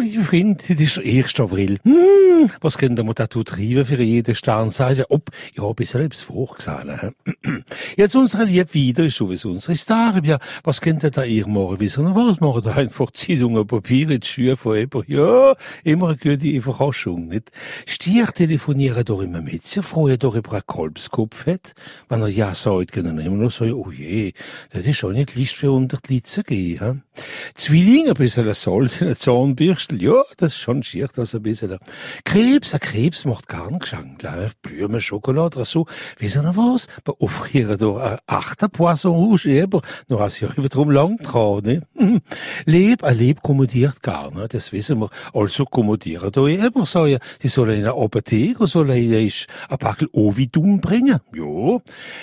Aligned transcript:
liebe 0.00 0.24
Freunde, 0.24 0.64
heute 0.68 0.82
ist 0.82 0.96
der 0.96 1.04
1. 1.04 1.40
April. 1.40 1.78
Hm, 1.82 2.50
was 2.60 2.78
können 2.78 3.06
wir 3.06 3.14
da 3.14 3.26
treiben 3.26 3.84
für 3.84 4.02
jeden 4.02 4.34
Stern? 4.34 4.70
Sagen 4.70 4.94
Sie, 4.94 5.10
ob, 5.10 5.30
ich 5.52 5.60
habe 5.60 5.74
bisschen 5.74 6.02
etwas 6.02 6.22
vorgesehen. 6.22 7.14
Jetzt 7.96 8.16
unsere 8.16 8.44
Liebe 8.44 8.72
wieder 8.72 9.04
ist 9.04 9.16
sowieso 9.16 9.50
unsere 9.50 9.76
Star. 9.76 10.22
Ja, 10.24 10.38
was 10.64 10.80
könnt 10.80 11.02
ihr 11.02 11.10
da 11.10 11.24
ihr 11.24 11.46
morgen 11.46 11.80
wissen? 11.80 12.14
Was 12.14 12.40
machen 12.40 12.62
da 12.62 12.74
einfach 12.74 13.10
Zeitungen, 13.10 13.66
Papier 13.66 14.10
in 14.10 14.20
die 14.20 14.26
Schuhe 14.26 14.56
von 14.56 14.76
jemandem? 14.76 15.04
Ja, 15.06 15.54
immer 15.84 16.08
eine 16.08 16.16
gute 16.16 16.46
Überraschung, 16.46 17.28
nicht? 17.28 17.50
Stier 17.86 18.26
telefonieren 18.26 19.04
doch 19.04 19.20
immer 19.20 19.42
mit. 19.42 19.66
Sie 19.66 19.82
freuen 19.82 20.18
doch 20.18 20.34
über 20.34 20.52
einen 20.52 20.66
Kolbskopf 20.66 21.46
hat. 21.46 21.74
Wenn 22.08 22.22
er 22.22 22.28
ja 22.28 22.54
sagt, 22.54 22.92
können 22.92 23.18
er 23.18 23.26
immer 23.26 23.36
noch 23.36 23.52
sagen, 23.52 23.74
oh 23.74 23.90
je, 23.90 24.32
das 24.70 24.86
ist 24.86 24.96
schon 24.96 25.12
nicht 25.12 25.36
leicht 25.36 25.56
für 25.56 25.72
unter 25.72 25.98
die 25.98 26.14
Litze 26.14 26.42
gehen. 26.42 27.02
Zwillinge, 27.54 28.10
ein 28.10 28.14
bisschen 28.14 28.52
Salz 28.54 29.00
in 29.00 29.08
der 29.08 29.16
Zahnbürstel, 29.18 30.02
ja, 30.02 30.22
das 30.36 30.56
schon 30.56 30.82
schier, 30.82 31.08
das 31.14 31.34
ein 31.34 31.42
bisschen. 31.42 31.78
Krebs, 32.24 32.74
ein 32.74 32.80
Krebs 32.80 33.24
macht 33.24 33.48
gar 33.48 33.70
nicht 33.70 33.82
geschenkt. 33.82 34.26
Blumen, 34.62 35.00
Schokolade 35.00 35.58
oder 35.58 35.64
so. 35.64 35.86
Wissen 36.18 36.42
Sie 36.42 36.56
was? 36.56 36.86
Bei 37.04 37.12
offrieren 37.18 37.78
doch 37.78 37.98
ein 37.98 38.18
achter 38.26 38.68
Poisson 38.68 39.12
Rouge, 39.12 39.62
aber 39.62 39.82
noch 40.08 40.20
hast 40.20 40.40
ja 40.40 40.48
über 40.56 40.68
drum 40.68 40.90
lang 40.90 41.18
dran, 41.18 41.62
ne? 41.62 41.82
Leb, 42.64 43.04
ein 43.04 43.18
Leb 43.18 43.42
kommodiert 43.42 44.02
gar, 44.02 44.32
ne? 44.32 44.48
Das 44.48 44.72
wissen 44.72 45.00
wir. 45.00 45.10
Also 45.34 45.64
kommodieren 45.64 46.32
da 46.32 46.46
immer 46.46 46.86
sagen, 46.86 47.18
die 47.42 47.48
sollen 47.48 47.78
in 47.78 47.86
eine 47.86 47.94
Apotheke, 47.94 48.66
sollen 48.66 48.96
ihnen 48.96 49.30
ein 49.68 49.78
Packel 49.78 50.08
Ovidum 50.12 50.80
bringen. 50.80 51.20
Ja. 51.34 51.78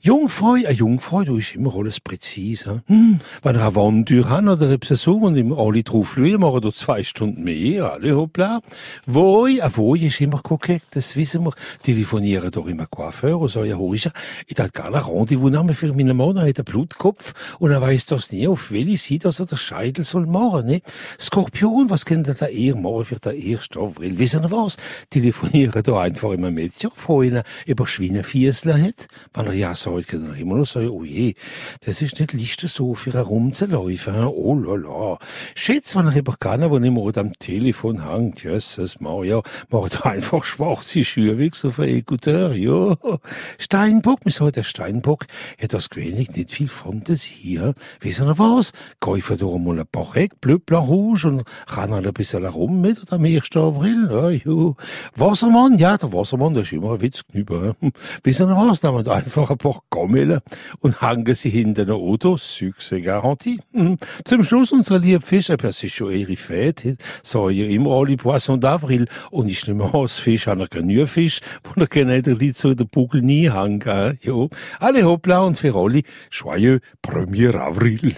Jungfrau, 0.00 0.52
eine 0.54 0.72
Jungfrau, 0.72 1.22
du 1.22 1.36
ist 1.36 1.54
immer 1.54 1.74
alles 1.74 2.00
präzise. 2.00 2.82
Hm. 2.86 3.18
Wenn 3.42 3.56
er 3.56 3.66
eine 3.66 3.74
Wandtür 3.74 4.28
hat 4.28 4.44
oder 4.44 4.70
etwas 4.70 5.02
so, 5.02 5.16
und 5.16 5.36
immer 5.36 5.58
alle 5.58 5.82
drauf 5.82 6.14
schauen, 6.14 6.40
machen 6.40 6.60
da 6.60 6.72
zwei 6.72 7.02
Stunden 7.02 7.44
mehr, 7.44 7.92
alle 7.92 8.16
hoppla. 8.16 8.60
Woi, 9.06 9.60
ein 9.60 9.76
Woi 9.76 10.06
ist 10.06 10.20
immer 10.20 10.40
kokett, 10.40 10.82
das 10.92 11.16
wissen 11.16 11.44
wir. 11.44 11.52
Telefonieren 11.82 12.50
doch 12.50 12.66
immer 12.66 12.86
Coiffeur 12.86 13.40
und 13.40 13.48
so, 13.48 13.64
ja, 13.64 13.76
hol 13.76 13.94
ich, 13.94 14.06
hat 14.06 14.74
gar 14.74 14.86
ein 14.86 14.94
Rendezvous 14.94 15.78
für 15.78 15.92
meinen 15.92 16.16
Mann, 16.16 16.36
er 16.36 16.48
hat 16.48 16.58
einen 16.58 16.64
Blutkopf 16.64 17.56
und 17.58 17.70
er 17.70 17.80
weiß 17.80 18.06
das 18.06 18.32
nie, 18.32 18.48
auf 18.48 18.72
welche 18.72 18.96
Seite 18.96 19.28
dass 19.28 19.40
er 19.40 19.46
den 19.46 19.57
Scheitel 19.60 20.04
soll 20.04 20.26
machen, 20.26 20.66
ne? 20.66 20.80
Skorpion, 21.20 21.90
was 21.90 22.04
könnte 22.04 22.34
der 22.34 22.50
eher 22.50 22.76
machen 22.76 23.04
für 23.04 23.16
den 23.16 23.40
ersten 23.40 23.78
April? 23.78 24.18
Wissen 24.18 24.42
Sie 24.42 24.50
was? 24.50 24.76
Telefonieren 25.10 25.82
da 25.82 26.00
einfach 26.00 26.32
immer 26.32 26.50
mit 26.50 26.74
sich, 26.74 26.90
freuen, 26.94 27.42
über 27.66 27.86
Schweinefiesler 27.86 28.80
hat. 28.80 29.08
Wenn 29.34 29.46
er 29.46 29.52
ja 29.52 29.74
sagt, 29.74 30.08
kann 30.08 30.28
er 30.28 30.36
immer 30.36 30.56
noch 30.56 30.66
sagen, 30.66 30.88
oh 30.88 31.04
je, 31.04 31.34
das 31.84 32.02
ist 32.02 32.18
nicht 32.18 32.32
Liste 32.32 32.68
so 32.68 32.94
für 32.94 33.14
ein 33.14 33.24
rumzulaufen, 33.24 34.24
oh 34.24 34.54
la 34.54 34.74
la. 34.74 35.18
Schätz, 35.54 35.96
wenn 35.96 36.06
er 36.06 36.16
über 36.16 36.36
kann, 36.38 36.68
wo 36.70 36.78
nicht 36.78 36.92
mehr 36.92 37.16
am 37.16 37.32
Telefon 37.38 38.08
hängt, 38.08 38.42
Jesus 38.42 39.00
Maria, 39.00 39.42
macht 39.70 40.04
einfach 40.04 40.44
schwarze 40.44 41.04
Schuhe 41.04 41.38
weg, 41.38 41.56
so 41.56 41.70
für 41.70 41.86
Ekuteur, 41.86 42.54
ja. 42.54 42.96
Steinbock, 43.58 44.24
mir 44.24 44.32
sagt 44.32 44.56
der 44.56 44.62
Steinbock, 44.62 45.26
hat 45.60 45.72
das 45.72 45.90
gewöhnlich 45.90 46.30
nicht 46.30 46.50
viel 46.50 46.68
Fantasie. 46.68 47.60
Wissen 48.00 48.26
Sie 48.26 48.38
was? 48.38 48.72
Käufe 49.00 49.36
doch 49.48 49.58
mal 49.58 49.78
ein 49.78 49.86
paar 49.86 50.06
Bleu, 50.40 50.58
Blanc, 50.58 50.88
Rouge 50.88 51.28
und 51.28 51.44
kann 51.66 51.92
ein 51.92 52.12
bisschen 52.12 52.44
rum 52.44 52.80
mit, 52.80 53.00
am 53.10 53.24
1. 53.24 53.56
April, 53.56 54.40
ja. 54.44 54.74
Wassermann, 55.16 55.78
ja, 55.78 55.96
der 55.96 56.12
Wassermann, 56.12 56.54
der 56.54 56.62
ist 56.62 56.72
immer 56.72 56.94
ein 56.94 57.00
Witz 57.00 57.22
genüber. 57.26 57.76
Wissen 58.22 58.48
Sie 58.48 58.54
was? 58.54 58.82
Nehmen 58.82 59.06
einfach 59.08 59.50
ein 59.50 59.58
paar 59.58 59.80
Gammele 59.90 60.42
und 60.80 61.00
hängen 61.02 61.34
sie 61.34 61.50
hinter 61.50 61.82
ein 61.82 61.90
Auto, 61.90 62.34
Succès 62.34 63.02
Garantie. 63.02 63.60
Hm. 63.72 63.98
Zum 64.24 64.42
Schluss 64.42 64.72
unsere 64.72 64.98
liebe 64.98 65.20
Fische, 65.20 65.56
das 65.56 65.82
ist 65.82 65.94
schon 65.94 66.12
ihre 66.12 66.32
Fête, 66.32 66.96
sagen 67.22 67.50
ja 67.54 67.66
immer 67.66 67.92
alle 67.92 68.16
Poisson 68.16 68.60
d'Avril 68.60 69.08
und 69.30 69.48
ich 69.48 69.66
nehme 69.66 69.84
an, 69.84 70.02
das 70.02 70.18
Fisch 70.18 70.46
hat 70.46 70.70
kein 70.70 71.06
Fisch, 71.06 71.40
wo 71.64 71.80
er 71.80 71.86
keine 71.86 72.20
Lied 72.20 72.56
so 72.56 72.74
der 72.74 72.84
Buckel 72.84 73.22
nie 73.22 73.50
hängen, 73.50 74.18
ja. 74.20 74.46
Alle 74.80 75.04
hoppla 75.04 75.40
und 75.40 75.58
für 75.58 75.74
alle, 75.74 76.02
joyeux 76.30 76.80
1er 77.02 77.56
Avril. 77.56 78.00